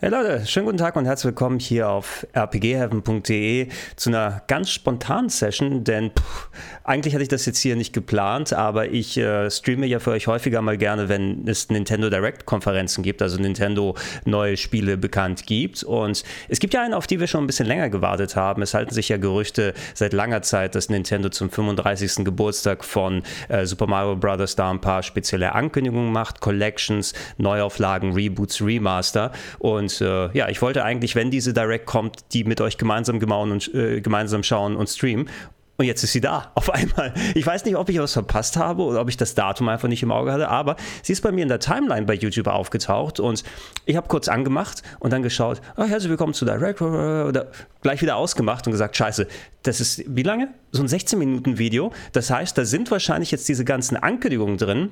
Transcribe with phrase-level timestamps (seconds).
[0.00, 5.28] Hey Leute, schönen guten Tag und herzlich willkommen hier auf rpgheaven.de zu einer ganz spontanen
[5.28, 6.48] Session, denn pff,
[6.82, 10.26] eigentlich hatte ich das jetzt hier nicht geplant, aber ich äh, streame ja für euch
[10.26, 13.94] häufiger mal gerne, wenn es Nintendo Direct Konferenzen gibt, also Nintendo
[14.24, 17.66] neue Spiele bekannt gibt und es gibt ja eine, auf die wir schon ein bisschen
[17.66, 18.62] länger gewartet haben.
[18.62, 22.24] Es halten sich ja Gerüchte seit langer Zeit, dass Nintendo zum 35.
[22.24, 24.56] Geburtstag von äh, Super Mario Bros.
[24.56, 30.84] da ein paar spezielle Ankündigungen macht, Collections, Neuauflagen, Reboots, Remaster und äh, ja, ich wollte
[30.84, 35.28] eigentlich, wenn diese Direct kommt, die mit euch gemeinsam, und, äh, gemeinsam schauen und streamen.
[35.76, 37.12] Und jetzt ist sie da, auf einmal.
[37.34, 40.02] Ich weiß nicht, ob ich was verpasst habe oder ob ich das Datum einfach nicht
[40.02, 43.42] im Auge hatte, aber sie ist bei mir in der Timeline bei YouTube aufgetaucht und
[43.84, 47.50] ich habe kurz angemacht und dann geschaut, oh, herzlich willkommen zu Direct, oder
[47.82, 49.26] gleich wieder ausgemacht und gesagt, scheiße,
[49.62, 50.48] das ist, wie lange?
[50.70, 51.92] So ein 16-Minuten-Video.
[52.12, 54.90] Das heißt, da sind wahrscheinlich jetzt diese ganzen Ankündigungen drin,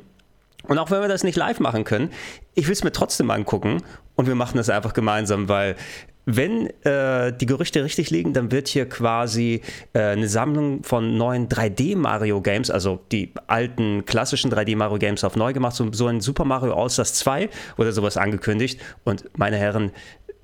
[0.68, 2.10] und auch wenn wir das nicht live machen können,
[2.54, 3.82] ich will es mir trotzdem angucken
[4.16, 5.76] und wir machen das einfach gemeinsam, weil
[6.24, 9.60] wenn äh, die Gerüchte richtig liegen, dann wird hier quasi
[9.92, 15.92] äh, eine Sammlung von neuen 3D-Mario-Games, also die alten klassischen 3D-Mario-Games auf neu gemacht, so,
[15.92, 18.80] so ein Super Mario All-Stars 2 oder sowas angekündigt.
[19.04, 19.90] Und meine Herren,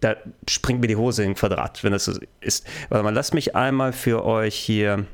[0.01, 0.17] da
[0.49, 2.67] springt mir die Hose in Quadrat, wenn das so ist.
[2.89, 5.07] Warte mal, lasst mich einmal für euch hier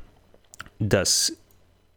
[0.79, 1.33] das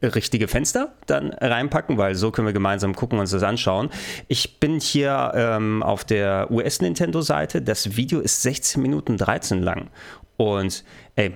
[0.03, 3.91] richtige Fenster dann reinpacken, weil so können wir gemeinsam gucken und uns das anschauen.
[4.29, 7.63] Ich bin hier ähm, auf der US-Nintendo-Seite.
[7.63, 9.91] Das Video ist 16 Minuten 13 lang.
[10.37, 10.85] Und
[11.17, 11.35] ey,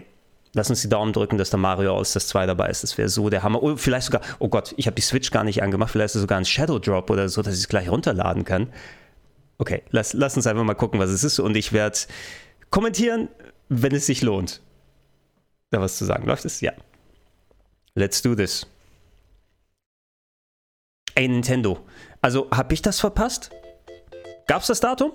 [0.53, 2.85] lass uns die Daumen drücken, dass der Mario aus das 2 dabei ist.
[2.85, 3.63] Das wäre so der Hammer.
[3.63, 5.91] Oh, vielleicht sogar, oh Gott, ich habe die Switch gar nicht angemacht.
[5.91, 8.69] Vielleicht ist es sogar ein Shadow Drop oder so, dass ich es gleich runterladen kann.
[9.59, 11.41] Okay, lass, lass uns einfach mal gucken, was es ist.
[11.41, 11.99] Und ich werde
[12.71, 13.29] kommentieren,
[13.69, 14.61] wenn es sich lohnt.
[15.71, 16.27] Da was zu sagen.
[16.27, 16.61] Läuft es?
[16.61, 16.73] Ja.
[17.95, 18.65] Let's do this.
[21.15, 21.81] Ey, Nintendo.
[22.23, 23.51] Also, hab ich das verpasst?
[24.47, 25.13] Gab's das Datum?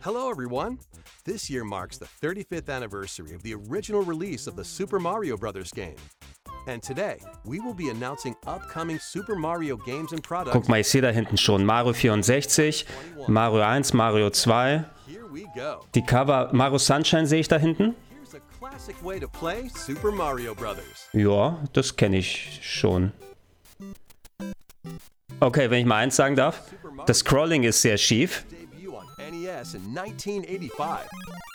[0.00, 0.78] Hello, everyone.
[1.24, 5.70] This year marks the 35th anniversary of the original release of the Super Mario Bros.
[5.72, 5.96] game.
[6.66, 10.54] And today, we will be announcing upcoming Super Mario games and products.
[10.54, 12.86] Guck mal, ich sehe da hinten schon Mario 64,
[13.28, 14.84] Mario 1, Mario 2.
[15.94, 17.94] Die Cover Mario Sunshine sehe ich da hinten.
[21.12, 23.12] Ja, das kenne ich schon.
[25.40, 26.62] Okay, wenn ich mal eins sagen darf.
[27.06, 28.44] Das Scrolling ist sehr schief.
[29.18, 31.08] NES in 1985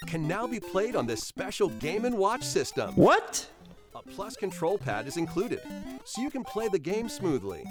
[0.07, 2.95] can now be played on this special Game & Watch system.
[2.95, 3.47] What?
[3.95, 5.61] A plus control pad is included,
[6.05, 7.63] so you can play the game smoothly.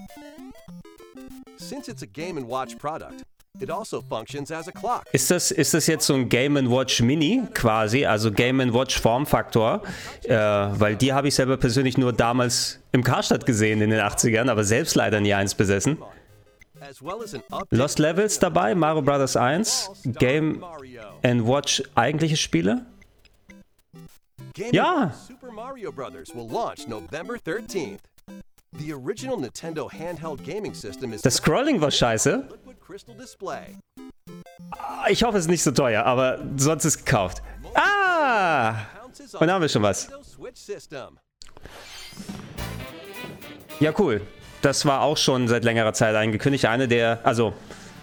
[1.56, 3.25] Since it's a Game & Watch product,
[3.60, 5.04] It also functions as a clock.
[5.12, 9.82] Ist das, ist das jetzt so ein Game Watch Mini quasi, also Game Watch Formfaktor?
[10.24, 14.48] Äh, weil die habe ich selber persönlich nur damals im Karstadt gesehen in den 80ern,
[14.48, 15.98] aber selbst leider nie eins besessen.
[17.70, 19.36] Lost Levels dabei, Mario Bros.
[19.36, 20.62] 1, Game
[21.22, 22.86] Watch eigentliche Spiele?
[24.72, 25.12] Ja!
[25.26, 26.12] Super Mario Bros.
[26.34, 27.98] will launch November 13th.
[28.72, 32.46] The original Nintendo handheld gaming system is Das Scrolling war scheiße.
[35.10, 37.43] Ich hoffe, es ist nicht so teuer, aber sonst ist gekauft.
[37.75, 38.75] Ah!
[39.38, 40.09] Und da haben wir schon was.
[43.81, 44.22] Ja, cool.
[44.62, 46.65] Das war auch schon seit längerer Zeit angekündigt.
[46.65, 47.53] Eine der, also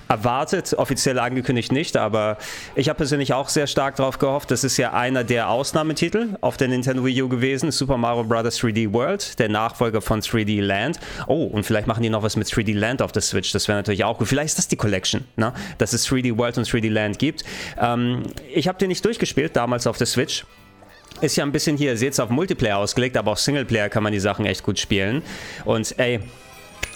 [0.08, 2.38] erwartet, offiziell angekündigt nicht, aber
[2.76, 4.52] ich habe persönlich auch sehr stark darauf gehofft.
[4.52, 8.46] Das ist ja einer der Ausnahmetitel auf der Nintendo Wii U gewesen, Super Mario Bros.
[8.46, 11.00] 3D World, der Nachfolger von 3D Land.
[11.28, 13.78] Oh, und vielleicht machen die noch was mit 3D Land auf der Switch, das wäre
[13.78, 14.28] natürlich auch gut.
[14.28, 15.54] Vielleicht ist das die Collection, ne?
[15.78, 17.44] dass es 3D World und 3D Land gibt.
[17.80, 18.24] Ähm,
[18.54, 20.46] ich habe den nicht durchgespielt, damals auf der Switch.
[21.22, 24.12] Ist ja ein bisschen hier, seht es auf Multiplayer ausgelegt, aber auch Singleplayer kann man
[24.12, 25.22] die Sachen echt gut spielen.
[25.64, 26.20] Und ey,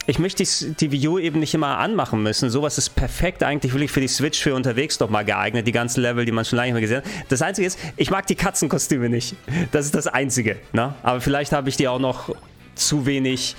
[0.09, 2.49] ich möchte die Wii U eben nicht immer anmachen müssen.
[2.49, 5.67] Sowas ist perfekt eigentlich wirklich für die Switch für unterwegs doch mal geeignet.
[5.67, 7.31] Die ganzen Level, die man schon lange nicht mehr gesehen hat.
[7.31, 9.35] Das Einzige ist, ich mag die Katzenkostüme nicht.
[9.71, 10.57] Das ist das Einzige.
[10.73, 10.95] Ne?
[11.03, 12.35] Aber vielleicht habe ich die auch noch
[12.73, 13.55] zu wenig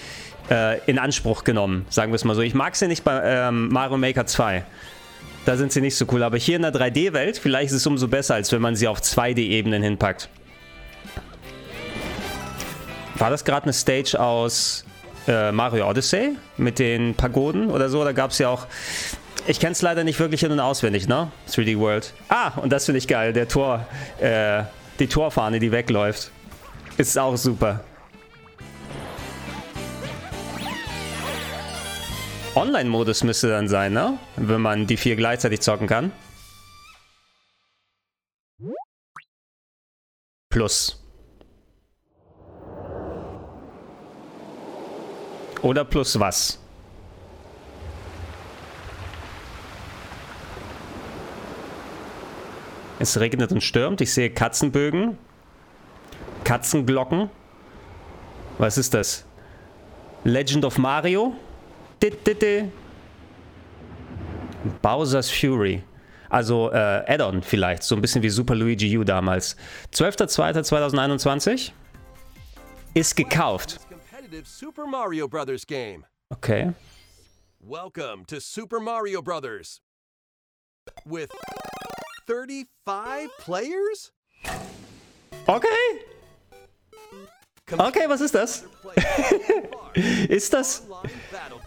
[0.51, 2.43] äh, in Anspruch genommen, sagen wir es mal so.
[2.43, 4.65] Ich mag sie nicht bei ähm, Mario Maker 2.
[5.45, 6.25] Da sind sie nicht so cool.
[6.25, 9.01] Aber hier in der 3D-Welt, vielleicht ist es umso besser, als wenn man sie auf
[9.01, 10.29] 2D-Ebenen hinpackt.
[13.15, 14.85] War das gerade eine Stage aus
[15.31, 18.05] äh, Mario Odyssey mit den Pagoden oder so.
[18.05, 18.67] Da gab es ja auch.
[19.47, 21.31] Ich kenne es leider nicht wirklich in- und auswendig, ne?
[21.49, 22.13] 3D World.
[22.29, 23.33] Ah, und das finde ich geil.
[23.33, 23.87] Der Tor,
[24.19, 24.65] äh,
[24.99, 26.31] die Torfahne, die wegläuft.
[26.99, 27.81] Ist auch super.
[32.55, 34.19] Online-Modus müsste dann sein, ne?
[34.37, 36.13] Wenn man die vier gleichzeitig zocken kann.
[40.51, 41.00] Plus.
[45.63, 46.59] Oder plus was?
[52.99, 54.01] Es regnet und stürmt.
[54.01, 55.19] Ich sehe Katzenbögen.
[56.45, 57.31] Katzenglocken.
[58.59, 59.25] Was ist das?
[60.25, 61.35] Legend of Mario?
[64.83, 65.83] Bowser's Fury.
[66.29, 69.57] Also äh, Add-on vielleicht, so ein bisschen wie Super Luigi U damals.
[69.93, 71.73] 12.02.2021
[72.95, 73.81] ist gekauft.
[74.45, 76.07] Super Mario Brothers game.
[76.33, 76.73] Okay.
[77.61, 79.81] Welcome to Super Mario Brothers.
[81.05, 81.31] With
[82.27, 84.13] 35 players?
[85.49, 86.01] Okay.
[87.73, 88.65] Okay, was ist das?
[90.29, 90.83] ist das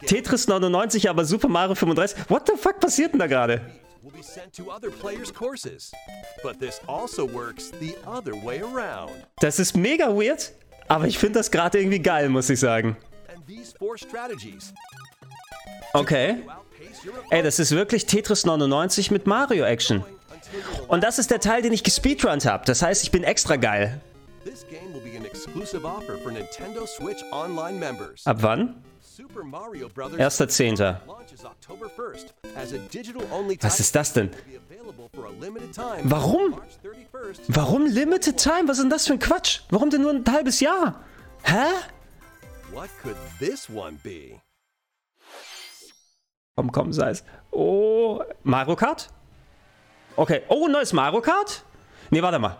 [0.05, 2.29] Tetris 99, aber Super Mario 35?
[2.29, 3.61] What the fuck passiert denn da gerade?
[9.39, 10.53] Das ist mega weird,
[10.93, 12.95] aber ich finde das gerade irgendwie geil, muss ich sagen.
[15.93, 16.43] Okay.
[17.31, 20.05] Ey, das ist wirklich Tetris 99 mit Mario Action.
[20.87, 22.63] Und das ist der Teil, den ich gespeedrunnt habe.
[22.65, 24.01] Das heißt, ich bin extra geil.
[28.25, 28.83] Ab wann?
[29.23, 30.97] Super Mario Brothers 1.10.
[31.07, 34.29] launches October 1st as a digital-only Was ist das denn?
[36.03, 36.51] Warum?
[36.51, 37.39] March 31st.
[37.47, 38.67] Warum Limited Time?
[38.67, 39.61] Was ist denn das für ein Quatsch?
[39.69, 40.99] Warum denn nur ein halbes Jahr?
[41.43, 41.67] Hä?
[42.73, 44.41] What could this one be?
[46.57, 47.23] Komm, komm, sei es.
[47.51, 49.09] Oh, Mario Kart?
[50.17, 50.41] Okay.
[50.49, 51.63] Oh, neues Mario Kart?
[52.09, 52.57] Nee, warte mal.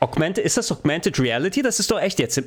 [0.00, 1.60] Augmented, ist das Augmented Reality?
[1.60, 2.42] Das ist doch echt jetzt.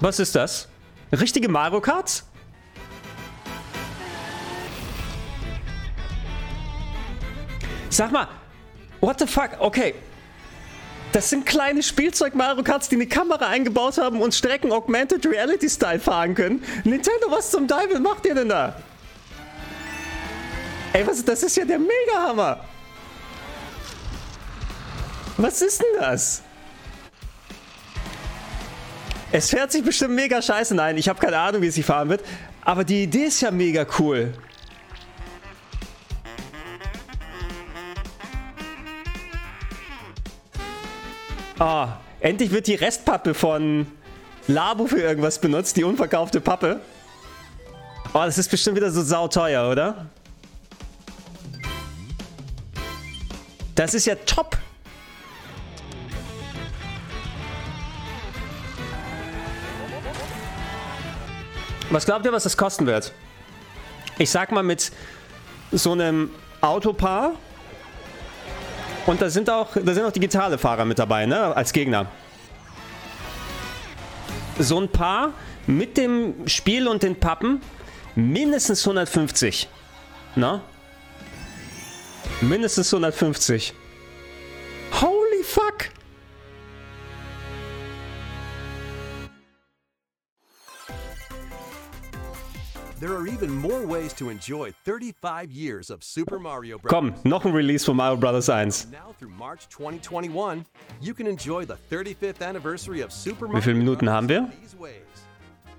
[0.00, 0.66] Was ist das?
[1.12, 2.24] Richtige Mario Karts?
[7.90, 8.28] Sag mal,
[9.00, 9.50] what the fuck?
[9.58, 9.94] Okay.
[11.12, 15.98] Das sind kleine Spielzeug-Mario Karts, die eine Kamera eingebaut haben und Strecken Augmented Reality Style
[15.98, 16.64] fahren können.
[16.84, 18.80] Nintendo, was zum Teufel macht ihr denn da?
[20.92, 22.64] Ey, was, das ist ja der Mega-Hammer.
[25.36, 26.42] Was ist denn das?
[29.32, 30.74] Es fährt sich bestimmt mega scheiße.
[30.74, 32.24] Nein, ich habe keine Ahnung, wie es sich fahren wird.
[32.62, 34.32] Aber die Idee ist ja mega cool.
[41.60, 43.86] Ah, endlich wird die Restpappe von
[44.48, 46.80] Labo für irgendwas benutzt, die unverkaufte Pappe.
[48.12, 50.06] Oh, das ist bestimmt wieder so sauteuer, oder?
[53.76, 54.58] Das ist ja top.
[61.90, 63.12] Was glaubt ihr, was das kosten wird?
[64.18, 64.92] Ich sag mal mit
[65.72, 67.32] so einem Autopaar
[69.06, 71.56] und da sind auch, da sind auch digitale Fahrer mit dabei, ne?
[71.56, 72.06] Als Gegner.
[74.58, 75.32] So ein Paar
[75.66, 77.60] mit dem Spiel und den Pappen
[78.14, 79.68] mindestens 150.
[80.36, 80.60] Ne?
[82.40, 83.74] Mindestens 150.
[85.00, 85.90] Holy fuck!
[93.00, 96.90] There are even more ways to enjoy 35 years of Super Mario Bros.
[96.90, 98.90] Komm, noch ein Release von Mario Brothers 1.
[98.92, 100.66] Now through March 2021,
[101.00, 104.52] you can enjoy the 35th anniversary of Super Mario Wie viele Minuten haben wir?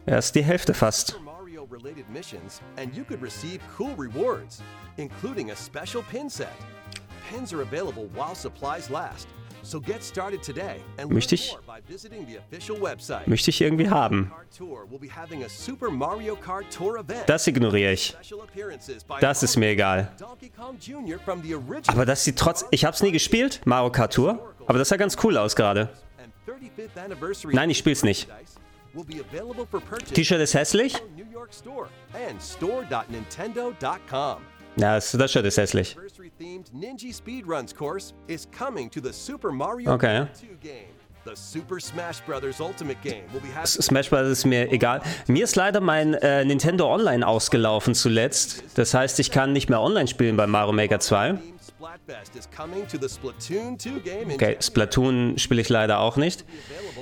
[0.08, 1.16] Erst die Hälfte fast.
[1.24, 4.64] Mario related missions, and you could receive cool rewards,
[4.98, 6.56] including a special pin set.
[7.30, 9.28] Pins are available while supplies last.
[9.64, 13.28] So get started today and learn Möchte ich- more by visiting the official website.
[13.28, 14.32] Möchte ich irgendwie haben.
[17.28, 18.16] Das ignoriere ich.
[19.20, 20.12] Das ist mir egal.
[21.88, 22.66] Aber das sieht trotz.
[22.72, 24.54] Ich hab's nie gespielt, Mario Kart Tour.
[24.68, 25.90] Aber das sah ganz cool aus gerade.
[26.18, 28.28] and 35th anniversary Nein, ich spiel's nicht.
[28.96, 30.96] available for purchase T-Shirt ist hässlich?
[34.78, 35.98] Ja, das, das Shirt ist hässlich.
[36.42, 40.26] Themed Ninja Speedruns course is coming to the Super Mario Okay.
[40.26, 40.40] Bros.
[40.42, 40.88] 2 game.
[41.24, 42.60] The Super Smash Bros.
[42.60, 44.28] Ultimate Game will be Smash Bros.
[44.28, 45.02] ist mir egal.
[45.28, 48.64] Mir ist leider mein äh, Nintendo Online ausgelaufen zuletzt.
[48.74, 51.34] Das heißt, ich kann nicht mehr online spielen bei Mario Maker 2.
[51.34, 56.00] themed Splatfest is coming to the Splatoon 2 game in Okay, Splatoon spiele ich leider
[56.00, 56.44] auch nicht.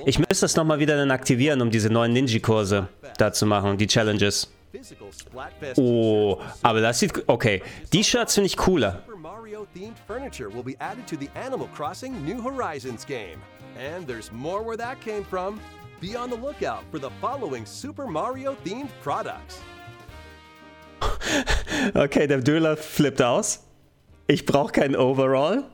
[0.04, 3.86] Ich müsste das nochmal wieder dann aktivieren, um diese neuen Ninja-Kurse da zu machen, die
[3.86, 4.50] Challenges.
[5.76, 7.24] Oh, aber das sieht.
[7.26, 9.02] Okay, die Shirts finde ich cooler.
[9.60, 13.38] Mario themed furniture will be added to the Animal Crossing New Horizons game.
[13.78, 15.60] And there's more where that came from.
[16.00, 19.60] Be on the lookout for the following Super Mario themed products.
[21.94, 23.60] Okay, der Döler flippt aus.
[24.28, 25.64] Ich brauche kein Overall.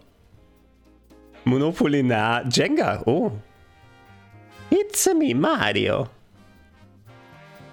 [1.45, 3.03] Monopoly, na, Jenga.
[3.07, 3.33] Oh.
[4.71, 6.09] It's me, Mario.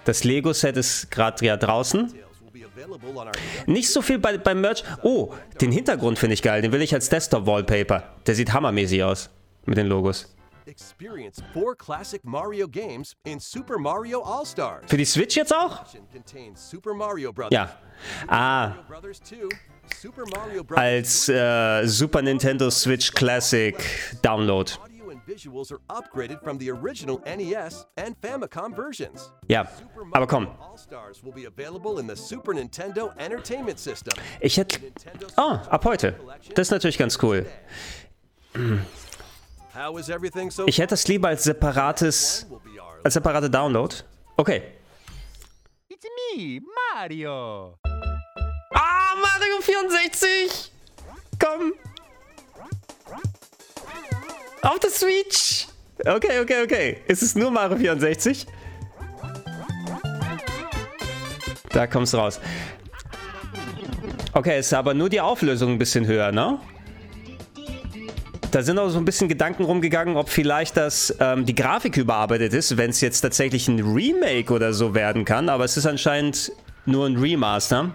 [0.05, 2.13] Das Lego-Set ist gerade ja draußen.
[3.65, 4.83] Nicht so viel bei, beim Merch.
[5.01, 6.61] Oh, den Hintergrund finde ich geil.
[6.61, 8.03] Den will ich als Desktop-Wallpaper.
[8.25, 9.29] Der sieht hammermäßig aus.
[9.65, 10.33] Mit den Logos.
[10.65, 14.85] Experience four classic Mario games in Super Mario All-Stars.
[14.87, 15.83] Für die Switch jetzt auch?
[17.51, 17.77] Ja.
[18.27, 19.35] Ah, Mario Brothers 2,
[20.01, 23.75] Super Mario Brothers als äh, Super Nintendo Switch Classic
[24.21, 24.71] Download.
[25.23, 29.31] Audio and visuals are upgraded from the original NES and Famicom versions.
[29.47, 29.65] Ja,
[30.13, 30.47] aber komm.
[30.59, 34.13] All-Stars will be available in the Super Nintendo Entertainment System.
[34.39, 34.79] Ich hätte...
[35.37, 36.15] Oh, ab heute.
[36.55, 37.45] Das ist natürlich ganz cool.
[40.65, 42.45] Ich hätte das lieber als separates...
[43.03, 43.93] Als separate Download.
[44.37, 44.63] Okay.
[45.89, 46.61] It's me,
[46.93, 47.77] Mario.
[48.73, 50.71] Ah, Mario 64!
[51.39, 51.73] Komm!
[54.63, 55.67] Auf der Switch!
[55.99, 56.97] Okay, okay, okay.
[57.05, 58.47] Ist es nur Mario 64?
[61.71, 62.39] Da kommt's raus.
[64.31, 66.59] Okay, ist aber nur die Auflösung ein bisschen höher, ne?
[68.51, 72.53] Da sind auch so ein bisschen Gedanken rumgegangen, ob vielleicht das ähm, die Grafik überarbeitet
[72.53, 75.49] ist, wenn es jetzt tatsächlich ein Remake oder so werden kann.
[75.49, 76.53] Aber es ist anscheinend
[76.85, 77.93] nur ein Remaster.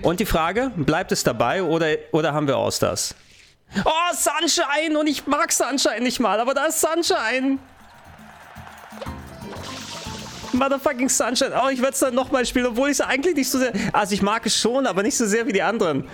[0.00, 3.14] Und die Frage, bleibt es dabei oder, oder haben wir All-Stars?
[3.84, 4.98] Oh, Sunshine!
[4.98, 7.58] Und ich mag Sunshine nicht mal, aber da ist Sunshine!
[10.52, 11.52] Motherfucking Sunshine.
[11.62, 13.72] Oh, ich werde es dann nochmal spielen, obwohl ich es eigentlich nicht so sehr...
[13.92, 16.08] Also ich mag es schon, aber nicht so sehr wie die anderen.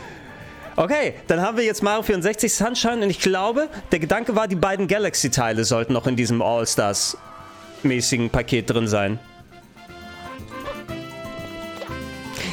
[0.76, 4.56] Okay, dann haben wir jetzt Mario 64 Sunshine und ich glaube, der Gedanke war, die
[4.56, 9.18] beiden Galaxy-Teile sollten noch in diesem All-Stars-mäßigen Paket drin sein.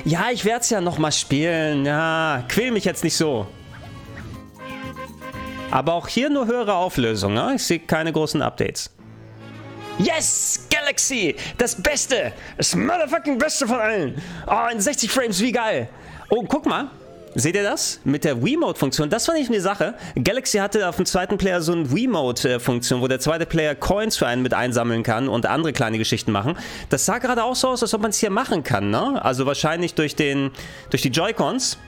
[0.05, 1.86] Ja, ich werde es ja nochmal spielen.
[1.86, 3.48] Ja, quäl mich jetzt nicht so.
[5.73, 7.33] Aber auch hier nur höhere Auflösung.
[7.33, 7.53] Ne?
[7.55, 8.91] Ich sehe keine großen Updates.
[9.97, 10.67] Yes!
[10.69, 11.35] Galaxy!
[11.57, 12.31] Das Beste!
[12.57, 14.21] Das motherfucking Beste von allen!
[14.45, 15.89] Oh, in 60 Frames, wie geil!
[16.29, 16.91] Oh, guck mal.
[17.33, 17.99] Seht ihr das?
[18.03, 19.09] Mit der Wiimote-Funktion.
[19.09, 19.95] Das fand ich eine Sache.
[20.23, 24.27] Galaxy hatte auf dem zweiten Player so eine Wiimote-Funktion, wo der zweite Player Coins für
[24.27, 26.55] einen mit einsammeln kann und andere kleine Geschichten machen.
[26.89, 29.19] Das sah gerade auch so aus, als ob man es hier machen kann, ne?
[29.25, 30.51] Also wahrscheinlich durch, den,
[30.91, 31.79] durch die Joy-Cons,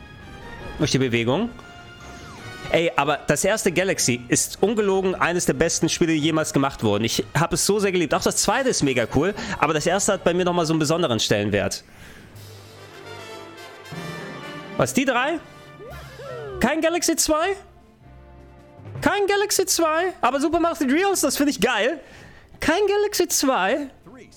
[0.79, 1.51] durch die Bewegung.
[2.75, 7.05] Ey, aber das erste Galaxy ist ungelogen eines der besten Spiele, die jemals gemacht wurden.
[7.05, 8.13] Ich habe es so sehr geliebt.
[8.13, 10.81] Auch das zweite ist mega cool, aber das erste hat bei mir nochmal so einen
[10.81, 11.85] besonderen Stellenwert.
[14.75, 15.39] Was, die drei?
[16.59, 17.55] Kein Galaxy 2?
[18.99, 19.85] Kein Galaxy 2?
[20.19, 22.01] Aber Super Mario 3 All das finde ich geil.
[22.59, 23.87] Kein Galaxy 2?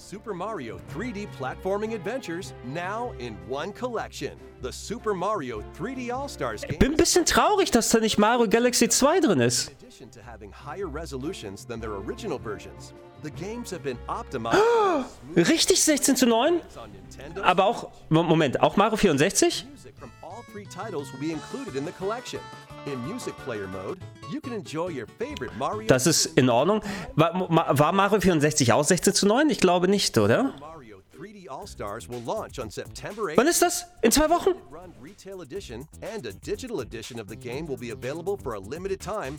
[0.09, 4.39] Super Mario 3D platforming adventures now in one collection.
[4.63, 6.79] The Super Mario 3D All-Stars game.
[6.79, 9.69] Bin ein bisschen traurig, dass da nicht Mario Galaxy 2 drin ist.
[9.69, 14.59] In addition to having higher resolutions than their original versions, the games have been optimized
[15.37, 16.55] Richtig 16 zu 9?
[16.55, 17.43] on Nintendo.
[17.45, 19.67] Aber auch, Mo- Moment, auch Mario 64?
[19.71, 22.41] Music from all three titles will be included in the collection.
[25.89, 26.83] Das ist in Ordnung.
[27.17, 29.51] War, war Mario 64 auch 16 zu 9?
[29.51, 30.55] Ich glaube nicht, oder?
[30.61, 33.37] Mario 3D All-Stars will launch on September 8th.
[33.37, 33.87] Wann ist das?
[34.03, 34.55] In zwei Wochen?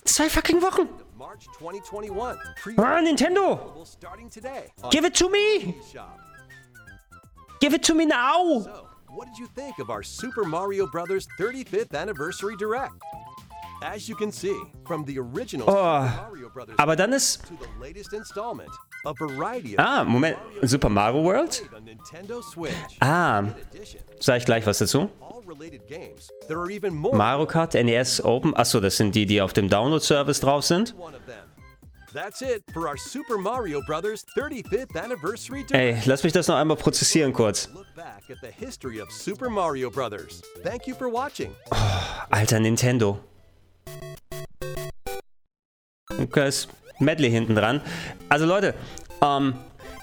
[0.05, 0.89] Zwei fucking Wochen.
[1.17, 2.37] March 2021.
[2.61, 3.59] Pre- Ah, Nintendo!
[4.91, 5.75] Give it to me!
[7.61, 8.61] Give it to me now!
[8.63, 11.27] So, what did you think of our Super Mario Bros.
[11.37, 12.93] 35th Anniversary Direct?
[13.81, 14.55] As you can see,
[14.85, 16.67] from the original Super Mario Bros.
[16.77, 17.41] Aber dann ist.
[19.77, 20.37] Ah, Moment.
[20.63, 21.63] Super Mario World?
[21.83, 22.41] Nintendo.
[22.99, 23.43] Ah,
[24.19, 25.09] sag ich gleich was dazu.
[27.13, 28.53] Mario Kart NES Open.
[28.55, 30.93] Achso, das sind die, die auf dem Download-Service drauf sind.
[30.97, 31.35] one of them.
[32.13, 34.25] That's it for our Super Mario Bros.
[34.35, 35.73] 35th Anniversary Direct.
[35.73, 37.69] Ey, lass mich das noch einmal prozessieren kurz.
[37.73, 38.41] Look back at
[46.21, 47.81] Okay, ist Medley hinten dran.
[48.27, 48.73] Also Leute,
[49.21, 49.53] ähm,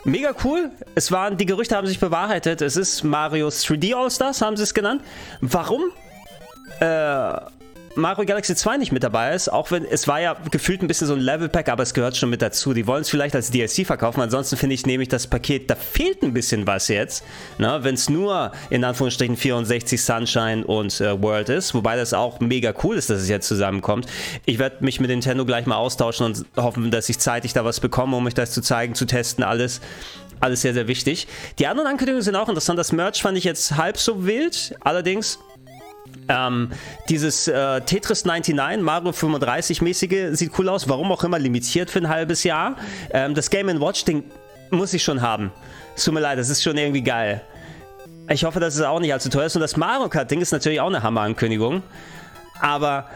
[0.04, 0.70] mega cool.
[0.94, 2.62] Es waren, die Gerüchte haben sich bewahrheitet.
[2.62, 5.02] Es ist Marios 3D All-Stars, haben sie es genannt.
[5.40, 5.82] Warum?
[6.80, 7.36] Äh,
[7.96, 11.06] Mario Galaxy 2 nicht mit dabei ist, auch wenn es war ja gefühlt ein bisschen
[11.06, 12.74] so ein Level Pack, aber es gehört schon mit dazu.
[12.74, 16.22] Die wollen es vielleicht als DLC verkaufen, ansonsten finde ich nämlich das Paket, da fehlt
[16.22, 17.24] ein bisschen was jetzt,
[17.56, 17.78] ne?
[17.82, 22.74] wenn es nur in Anführungsstrichen 64 Sunshine und äh, World ist, wobei das auch mega
[22.84, 24.06] cool ist, dass es jetzt zusammenkommt.
[24.44, 27.80] Ich werde mich mit Nintendo gleich mal austauschen und hoffen, dass ich zeitig da was
[27.80, 29.80] bekomme, um euch das zu zeigen, zu testen, alles.
[30.38, 31.28] Alles sehr, sehr wichtig.
[31.58, 32.78] Die anderen Ankündigungen sind auch interessant.
[32.78, 34.76] Das Merch fand ich jetzt halb so wild.
[34.80, 35.38] Allerdings
[36.28, 36.70] Ähm,
[37.08, 40.88] dieses äh, Tetris 99, Mario 35 mäßige, sieht cool aus.
[40.88, 42.76] Warum auch immer limitiert für ein halbes Jahr.
[43.10, 44.24] Ähm, das Game Watch Ding
[44.70, 45.52] muss ich schon haben.
[45.94, 47.42] Es tut mir leid, das ist schon irgendwie geil.
[48.28, 49.54] Ich hoffe, dass es auch nicht allzu teuer ist.
[49.54, 51.82] Und das Mario Kart Ding ist natürlich auch eine Hammer-Ankündigung.
[52.60, 53.08] Aber,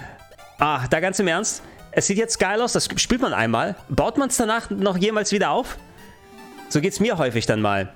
[0.58, 1.62] ah, da ganz im Ernst,
[1.92, 3.74] es sieht jetzt geil aus, das spielt man einmal.
[3.88, 5.78] Baut man es danach noch jemals wieder auf?
[6.68, 7.92] So geht es mir häufig dann mal.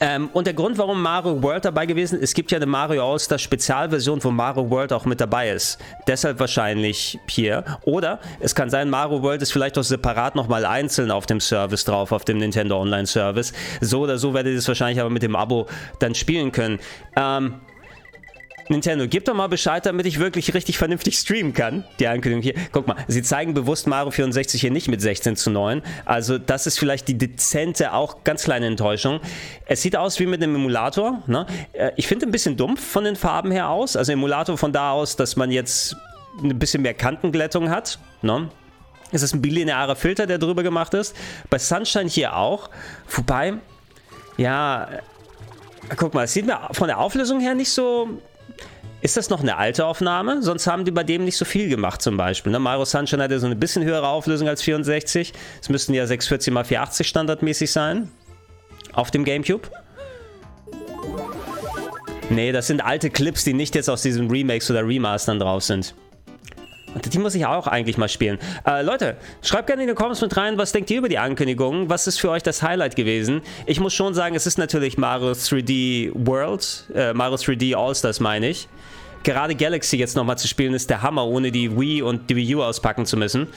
[0.00, 3.10] Ähm, und der Grund, warum Mario World dabei gewesen ist, es gibt ja eine Mario
[3.10, 5.78] All-Star Spezialversion, wo Mario World auch mit dabei ist.
[6.06, 7.64] Deshalb wahrscheinlich hier.
[7.82, 11.84] Oder es kann sein, Mario World ist vielleicht auch separat nochmal einzeln auf dem Service
[11.84, 13.52] drauf, auf dem Nintendo Online Service.
[13.80, 15.66] So oder so werdet ihr es wahrscheinlich aber mit dem Abo
[15.98, 16.78] dann spielen können.
[17.16, 17.54] Ähm,
[18.68, 21.84] Nintendo, gib doch mal Bescheid, damit ich wirklich richtig vernünftig streamen kann.
[21.98, 22.54] Die Ankündigung hier.
[22.72, 25.82] Guck mal, sie zeigen bewusst Mario 64 hier nicht mit 16 zu 9.
[26.04, 29.20] Also das ist vielleicht die dezente, auch ganz kleine Enttäuschung.
[29.66, 31.22] Es sieht aus wie mit einem Emulator.
[31.26, 31.46] Ne?
[31.72, 33.96] Äh, ich finde ein bisschen dumpf von den Farben her aus.
[33.96, 35.96] Also Emulator von da aus, dass man jetzt
[36.42, 37.98] ein bisschen mehr Kantenglättung hat.
[38.20, 38.50] Ne?
[39.12, 41.16] Es ist ein bilinearer Filter, der drüber gemacht ist.
[41.48, 42.68] Bei Sunshine hier auch.
[43.08, 43.54] Wobei,
[44.36, 44.88] ja,
[45.96, 48.20] guck mal, es sieht mir von der Auflösung her nicht so
[49.00, 50.42] ist das noch eine alte Aufnahme?
[50.42, 52.50] Sonst haben die bei dem nicht so viel gemacht zum Beispiel.
[52.50, 52.58] Ne?
[52.58, 55.32] Mario Sunshine hatte so eine bisschen höhere Auflösung als 64.
[55.60, 58.10] Es müssten ja 640 x 480 standardmäßig sein.
[58.92, 59.68] Auf dem Gamecube.
[62.30, 65.94] Nee, das sind alte Clips, die nicht jetzt aus diesen Remakes oder Remastern drauf sind.
[66.94, 68.38] Und die muss ich auch eigentlich mal spielen.
[68.66, 71.88] Äh, Leute, schreibt gerne in die Comments mit rein, was denkt ihr über die Ankündigung?
[71.88, 73.42] Was ist für euch das Highlight gewesen?
[73.66, 78.48] Ich muss schon sagen, es ist natürlich Mario 3D World, äh, Mario 3D All-Stars meine
[78.48, 78.68] ich
[79.22, 82.56] gerade Galaxy jetzt nochmal zu spielen, ist der Hammer, ohne die Wii und die Wii
[82.56, 83.48] U auspacken zu müssen.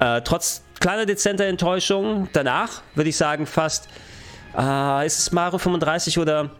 [0.00, 3.88] Äh, trotz kleiner dezenter Enttäuschung, danach würde ich sagen fast,
[4.56, 6.50] äh, ist es Mario 35 oder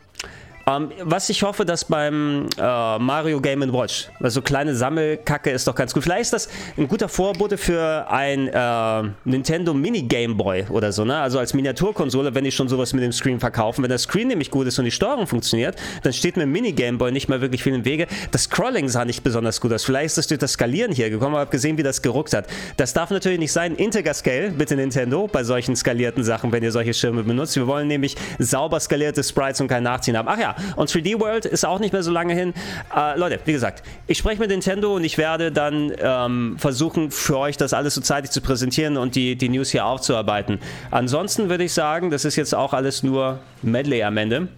[0.67, 5.75] ähm, was ich hoffe, dass beim äh, Mario Game Watch, also kleine Sammelkacke ist doch
[5.75, 6.03] ganz gut.
[6.03, 11.05] Vielleicht ist das ein guter Vorbote für ein äh, Nintendo Mini Game Boy oder so,
[11.05, 11.19] ne?
[11.19, 13.83] Also als Miniaturkonsole, wenn die schon sowas mit dem Screen verkaufen.
[13.83, 16.99] Wenn der Screen nämlich gut ist und die Steuerung funktioniert, dann steht mir Mini Game
[16.99, 18.07] Boy nicht mehr wirklich viel im Wege.
[18.31, 19.85] Das Scrolling sah nicht besonders gut aus.
[19.85, 22.47] Vielleicht ist das durch das Skalieren hier gekommen, aber habe gesehen, wie das geruckt hat.
[22.77, 23.75] Das darf natürlich nicht sein.
[23.77, 27.57] Integer Scale, bitte Nintendo, bei solchen skalierten Sachen, wenn ihr solche Schirme benutzt.
[27.57, 30.29] Wir wollen nämlich sauber skalierte Sprites und kein Nachziehen haben.
[30.29, 32.55] Ach ja, und 3D World ist auch nicht mehr so lange hin.
[32.95, 37.39] Äh, Leute, wie gesagt, ich spreche mit Nintendo und ich werde dann ähm, versuchen, für
[37.39, 40.59] euch das alles so zeitig zu präsentieren und die, die News hier aufzuarbeiten.
[40.91, 44.49] Ansonsten würde ich sagen, das ist jetzt auch alles nur Medley am Ende.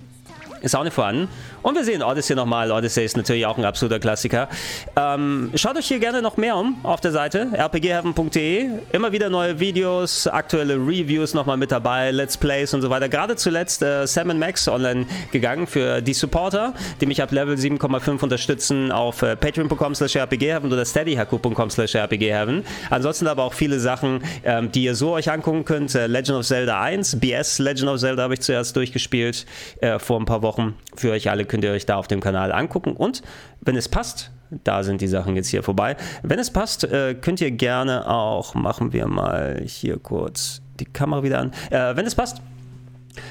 [0.62, 1.28] Ist auch nicht vorhanden.
[1.64, 2.70] Und wir sehen Odyssey nochmal.
[2.70, 4.50] Odyssey ist natürlich auch ein absoluter Klassiker.
[4.96, 8.68] Ähm, schaut euch hier gerne noch mehr um auf der Seite rpgheaven.de.
[8.92, 13.08] Immer wieder neue Videos, aktuelle Reviews nochmal mit dabei, Let's Plays und so weiter.
[13.08, 18.22] Gerade zuletzt äh, Sam Max online gegangen für die Supporter, die mich ab Level 7,5
[18.22, 22.62] unterstützen auf äh, patreon.com slash rpgheaven oder steadyhaku.com slash rpgheaven.
[22.90, 25.94] Ansonsten aber auch viele Sachen, ähm, die ihr so euch angucken könnt.
[25.94, 29.46] Äh, Legend of Zelda 1, BS Legend of Zelda habe ich zuerst durchgespielt
[29.80, 30.74] äh, vor ein paar Wochen.
[30.94, 32.96] Für euch alle könnt ihr euch da auf dem Kanal angucken.
[32.96, 33.22] Und
[33.60, 34.32] wenn es passt,
[34.64, 35.96] da sind die Sachen jetzt hier vorbei.
[36.24, 41.22] Wenn es passt, äh, könnt ihr gerne auch, machen wir mal hier kurz die Kamera
[41.22, 41.52] wieder an.
[41.70, 42.42] Äh, wenn es passt,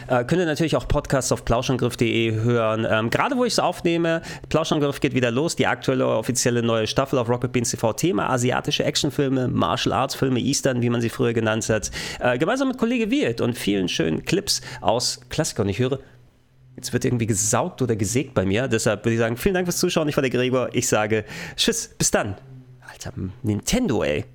[0.08, 2.88] äh, könnt ihr natürlich auch Podcasts auf plauschangriff.de hören.
[2.90, 5.58] Ähm, gerade wo ich es aufnehme, Plauschangriff geht wieder los.
[5.58, 7.92] Die aktuelle offizielle neue Staffel auf Rocket Beans TV.
[7.92, 11.92] Thema asiatische Actionfilme, Martial Arts Filme, Eastern, wie man sie früher genannt hat.
[12.22, 15.68] Äh, gemeinsam mit Kollege Wirt und vielen schönen Clips aus Klassikern.
[15.68, 16.00] Ich höre
[16.76, 18.68] Jetzt wird irgendwie gesaugt oder gesägt bei mir.
[18.68, 20.10] Deshalb würde ich sagen, vielen Dank fürs Zuschauen.
[20.10, 20.70] Ich war der Gregor.
[20.74, 22.36] Ich sage Tschüss, bis dann.
[22.82, 24.26] Alter, Nintendo, ey.